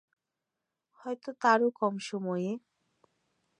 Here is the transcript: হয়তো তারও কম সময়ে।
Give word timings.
হয়তো 0.99 1.29
তারও 1.41 1.67
কম 1.79 1.93
সময়ে। 2.09 2.49